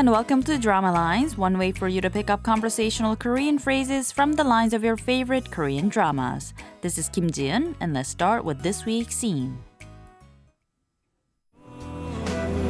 and 0.00 0.10
welcome 0.10 0.42
to 0.42 0.58
Drama 0.58 0.92
Lines, 0.92 1.36
one 1.36 1.58
way 1.58 1.72
for 1.72 1.88
you 1.88 2.00
to 2.00 2.10
pick 2.10 2.30
up 2.30 2.42
conversational 2.42 3.16
Korean 3.16 3.58
phrases 3.58 4.12
from 4.12 4.32
the 4.32 4.44
lines 4.44 4.72
of 4.72 4.82
your 4.82 4.96
favorite 4.96 5.50
Korean 5.50 5.88
dramas. 5.88 6.54
This 6.80 6.98
is 6.98 7.08
Kim 7.08 7.30
Jiun, 7.30 7.74
and 7.80 7.94
let's 7.94 8.08
start 8.08 8.44
with 8.44 8.62
this 8.62 8.84
week's 8.84 9.14
scene. 9.14 9.58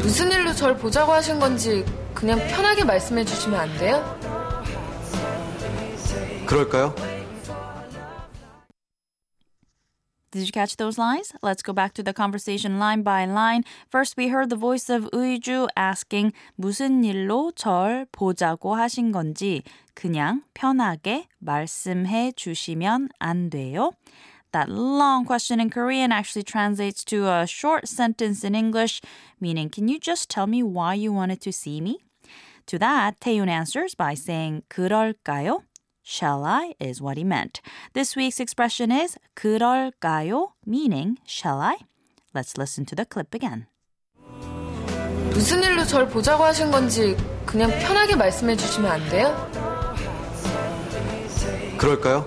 무슨 0.02 0.30
일로 0.30 0.52
절 0.52 0.76
보자고 0.76 1.12
하신 1.12 1.40
건지 1.40 1.84
그냥 2.14 2.38
편하게 2.48 2.84
말씀해 2.84 3.24
주시면 3.24 3.60
안 3.60 3.76
돼요? 3.78 4.04
그럴까요? 6.46 6.94
Did 10.32 10.46
you 10.46 10.52
catch 10.52 10.76
those 10.76 10.98
lines? 10.98 11.32
Let's 11.40 11.62
go 11.62 11.72
back 11.72 11.94
to 11.94 12.02
the 12.02 12.12
conversation 12.12 12.78
line 12.78 13.02
by 13.02 13.24
line. 13.24 13.64
First, 13.88 14.18
we 14.18 14.28
heard 14.28 14.50
the 14.50 14.56
voice 14.56 14.90
of 14.90 15.08
Uiju 15.12 15.68
asking 15.76 16.32
무슨 16.58 17.04
일로 17.04 17.52
절 17.52 18.06
보자고 18.12 18.76
하신 18.76 19.12
건지 19.12 19.62
그냥 19.94 20.42
편하게 20.52 21.28
말씀해 21.38 22.32
주시면 22.32 23.08
안 23.18 23.48
돼요? 23.48 23.92
That 24.52 24.68
long 24.68 25.24
question 25.24 25.60
in 25.60 25.70
Korean 25.70 26.12
actually 26.12 26.44
translates 26.44 27.04
to 27.04 27.28
a 27.28 27.46
short 27.46 27.88
sentence 27.88 28.44
in 28.44 28.54
English, 28.54 29.00
meaning, 29.40 29.70
Can 29.70 29.88
you 29.88 29.98
just 29.98 30.28
tell 30.28 30.46
me 30.46 30.62
why 30.62 30.94
you 30.94 31.12
wanted 31.12 31.40
to 31.42 31.52
see 31.52 31.80
me? 31.80 32.00
To 32.66 32.78
that, 32.78 33.20
Taeyun 33.20 33.48
answers 33.48 33.94
by 33.94 34.14
saying, 34.14 34.64
그럴까요? 34.68 35.62
Shall 36.02 36.44
I 36.44 36.74
is 36.78 37.02
what 37.02 37.18
he 37.18 37.24
meant. 37.24 37.60
This 37.92 38.14
week's 38.16 38.38
expression 38.38 38.92
is 38.92 39.18
그럴까요? 39.34 40.52
meaning 40.64 41.18
shall 41.26 41.60
I? 41.60 41.78
Let's 42.32 42.56
listen 42.56 42.86
to 42.86 42.94
the 42.94 43.04
clip 43.04 43.34
again. 43.34 43.66
무슨 45.32 45.62
일로 45.62 45.84
절 45.84 46.08
보자고 46.08 46.44
하신 46.44 46.70
건지 46.70 47.16
그냥 47.44 47.70
편하게 47.80 48.16
말씀해 48.16 48.56
주시면 48.56 48.90
안 48.90 49.08
돼요? 49.08 49.50
그럴까요? 51.76 52.26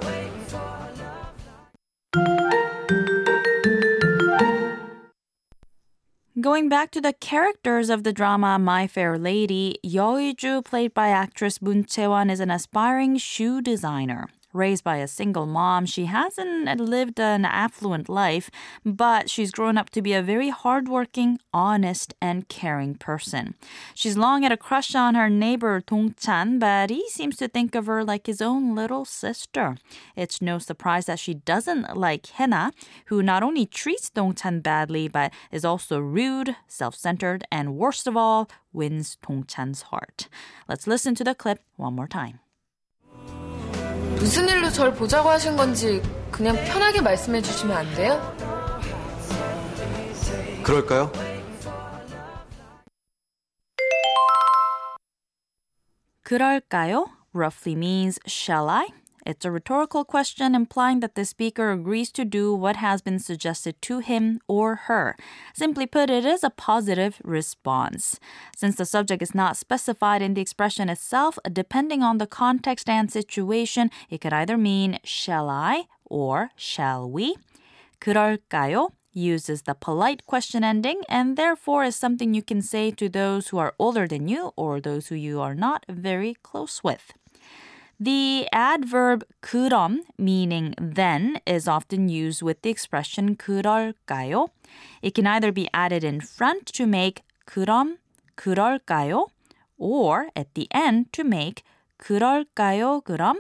Going 6.45 6.69
back 6.69 6.91
to 6.91 7.01
the 7.01 7.15
characters 7.15 7.89
of 7.89 8.05
the 8.05 8.13
drama 8.13 8.59
My 8.59 8.87
Fair 8.87 9.17
Lady, 9.17 9.79
Yeoiju, 9.83 10.63
played 10.63 10.93
by 10.93 11.09
actress 11.09 11.63
Moon 11.63 11.85
Chae-won, 11.85 12.29
is 12.29 12.39
an 12.39 12.51
aspiring 12.51 13.17
shoe 13.17 13.63
designer. 13.63 14.29
Raised 14.55 14.85
by 14.85 14.99
a 14.99 15.09
single 15.09 15.47
mom, 15.47 15.85
she 15.85 16.05
hasn't 16.05 16.79
lived 16.79 17.19
an 17.19 17.45
affluent 17.45 18.09
life, 18.09 18.53
but 18.85 19.29
she's 19.29 19.51
grown 19.51 19.77
up 19.77 19.91
to 19.91 20.01
be 20.01 20.13
a 20.13 20.23
very 20.23 20.51
hardworking, 20.51 21.41
honest, 21.53 22.15
and 22.21 22.49
caring 22.49 22.95
person. 22.95 23.57
She's 23.95 24.17
long 24.17 24.45
had 24.45 24.53
a 24.53 24.57
crush 24.57 24.95
on 24.95 25.17
her 25.17 25.29
neighbor 25.29 25.83
Dong 25.85 26.15
Chan, 26.17 26.61
but 26.61 26.91
he 26.91 27.11
seems 27.11 27.37
to 27.39 27.49
think 27.49 27.75
of 27.75 27.87
her 27.87 28.05
like 28.05 28.29
his 28.29 28.41
own 28.41 28.77
little 28.77 29.05
sister. 29.05 29.77
It's 30.15 30.41
no 30.41 30.61
surprise 30.61 31.07
that 31.07 31.19
she 31.19 31.35
doesn't 31.35 31.97
like 31.97 32.27
Hena, 32.27 32.71
who 33.07 33.25
not 33.25 33.43
only 33.43 33.67
treats 33.67 34.09
Dong 34.09 34.37
Chan 34.37 34.61
badly, 34.61 35.09
but 35.09 35.33
is 35.51 35.65
also 35.65 35.99
rude, 35.99 36.55
self-centered, 36.69 37.43
and 37.51 37.77
worst 37.77 38.07
of 38.07 38.17
all, 38.17 38.49
wins 38.73 39.17
Dong 39.27 39.47
Chan's 39.49 39.83
heart. 39.83 40.29
Let's 40.69 40.87
listen 40.87 41.17
to 41.17 41.25
the 41.25 41.35
clip 41.35 41.59
one 41.75 41.95
more 41.95 42.07
time. 42.07 42.39
무슨 44.25 44.49
일로 44.49 44.71
절 44.71 44.95
보자고 44.95 45.29
하신 45.29 45.55
건지 45.55 46.01
그냥 46.31 46.57
편하게 46.65 47.03
말씀해 47.03 47.43
주시면 47.43 47.77
안 47.77 47.95
돼요? 47.95 48.35
그럴까요? 50.63 51.13
그럴까요? 56.23 57.11
roughly 57.35 57.77
means 57.77 58.19
shall 58.27 58.71
I? 58.71 58.87
It's 59.26 59.46
a 59.46 59.52
rhetorical 59.52 60.06
question 60.06 60.56
implying 60.56 61.02
that 61.02 61.16
the 61.16 61.26
speaker 61.26 61.72
agrees 61.72 62.12
to 62.14 62.26
do 62.26 62.54
what 62.54 62.78
has 62.78 63.02
been 63.02 63.20
suggested 63.20 63.80
to 63.84 64.00
him 64.00 64.40
or 64.48 64.76
her. 64.88 65.16
Simply 65.54 65.86
put, 65.86 66.10
it 66.10 66.26
is 66.26 66.44
a 66.44 66.50
positive 66.50 67.22
response. 67.24 68.20
Since 68.56 68.78
the 68.78 68.86
subject 68.86 69.22
is 69.22 69.36
not 69.36 69.58
specified 69.58 70.22
in 70.22 70.34
the 70.34 70.42
expression 70.42 70.90
itself, 70.90 71.38
depending 71.52 72.02
on 72.02 72.18
the 72.18 72.28
context 72.28 72.90
and 72.90 73.12
situation, 73.12 73.92
it 74.10 74.22
could 74.22 74.34
either 74.34 74.58
mean 74.58 75.00
shall 75.04 75.50
I 75.50 75.84
or 76.06 76.52
shall 76.56 77.10
we. 77.10 77.36
그럴까요? 78.00 78.92
uses 79.12 79.64
the 79.64 79.74
polite 79.74 80.26
question 80.26 80.64
ending 80.64 81.02
and 81.10 81.36
therefore 81.36 81.84
is 81.84 81.96
something 81.96 82.34
you 82.34 82.44
can 82.44 82.62
say 82.62 82.92
to 82.92 83.10
those 83.10 83.50
who 83.50 83.58
are 83.58 83.74
older 83.80 84.08
than 84.08 84.28
you 84.28 84.52
or 84.56 84.80
those 84.80 85.08
who 85.08 85.16
you 85.16 85.42
are 85.42 85.56
not 85.56 85.84
very 85.90 86.36
close 86.42 86.84
with. 86.84 87.14
The 88.00 88.48
adverb 88.54 89.26
그럼, 89.42 90.00
meaning 90.18 90.74
then, 90.80 91.42
is 91.46 91.68
often 91.68 92.08
used 92.08 92.42
with 92.42 92.62
the 92.62 92.70
expression 92.70 93.36
그럴까요? 93.36 94.50
It 95.02 95.16
can 95.16 95.28
either 95.28 95.52
be 95.52 95.68
added 95.74 96.04
in 96.04 96.22
front 96.22 96.68
to 96.74 96.88
make 96.88 97.24
그럼, 97.46 97.98
그럴까요? 98.38 99.28
or 99.80 100.28
at 100.36 100.54
the 100.54 100.68
end 100.72 101.12
to 101.14 101.24
make 101.24 101.64
그럴까요, 101.98 103.02
그럼? 103.04 103.38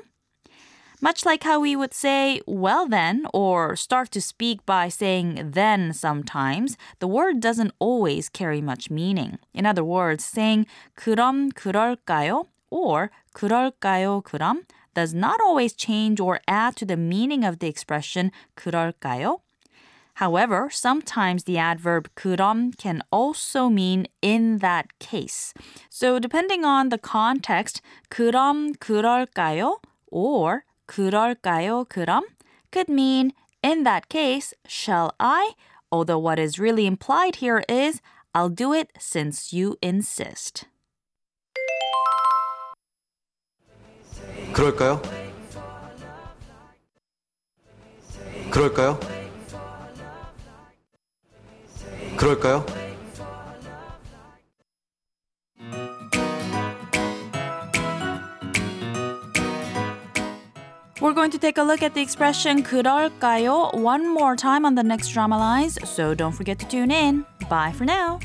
Much 1.02 1.26
like 1.26 1.44
how 1.44 1.62
we 1.62 1.78
would 1.78 1.94
say, 1.94 2.42
well 2.46 2.86
then, 2.86 3.26
or 3.34 3.78
start 3.78 4.12
to 4.12 4.20
speak 4.20 4.66
by 4.66 4.90
saying 4.90 5.52
then 5.54 5.94
sometimes, 5.94 6.76
the 7.00 7.08
word 7.08 7.40
doesn't 7.40 7.72
always 7.80 8.28
carry 8.28 8.60
much 8.60 8.90
meaning. 8.90 9.40
In 9.54 9.66
other 9.66 9.84
words, 9.84 10.26
saying 10.26 10.66
그럼 10.98 11.54
그럴까요 11.54 12.48
or 12.74 13.12
그럴까요 13.34 14.22
그럼 14.24 14.64
does 14.94 15.14
not 15.14 15.40
always 15.42 15.74
change 15.74 16.20
or 16.20 16.40
add 16.48 16.76
to 16.76 16.86
the 16.86 16.98
meaning 16.98 17.44
of 17.44 17.60
the 17.60 17.68
expression 17.68 18.32
그럴까요? 18.56 19.40
However, 20.16 20.70
sometimes 20.70 21.46
the 21.46 21.58
adverb 21.58 22.10
그럼 22.16 22.78
can 22.78 23.02
also 23.10 23.70
mean 23.70 24.08
in 24.22 24.58
that 24.58 25.00
case. 25.00 25.54
So 25.90 26.20
depending 26.20 26.66
on 26.66 26.90
the 26.90 26.98
context, 26.98 27.82
그럼 28.10 28.76
그럴까요 28.78 29.78
or 30.12 30.66
그럴까요 30.88 31.88
그럼 31.88 32.24
could 32.72 32.90
mean 32.90 33.32
in 33.64 33.84
that 33.84 34.10
case, 34.10 34.54
shall 34.68 35.16
I? 35.20 35.54
Although 35.92 36.20
what 36.20 36.38
is 36.38 36.60
really 36.60 36.86
implied 36.86 37.38
here 37.38 37.64
is 37.70 38.02
I'll 38.36 38.50
do 38.50 38.74
it 38.74 38.92
since 39.00 39.54
you 39.54 39.78
insist. 39.82 40.66
그럴까요? 44.54 45.02
그럴까요? 48.52 49.00
그럴까요? 52.18 52.66
We're 61.02 61.14
going 61.14 61.32
to 61.32 61.38
take 61.38 61.58
a 61.58 61.64
look 61.64 61.82
at 61.82 61.94
the 61.94 62.02
expression 62.02 62.62
그럴까요 62.62 63.74
one 63.74 64.08
more 64.14 64.36
time 64.36 64.66
on 64.66 64.76
the 64.76 64.84
next 64.84 65.10
drama 65.10 65.38
lines, 65.38 65.80
so 65.90 66.14
don't 66.14 66.34
forget 66.34 66.60
to 66.60 66.68
tune 66.68 66.92
in. 66.92 67.26
Bye 67.50 67.72
for 67.72 67.86
now. 67.86 68.20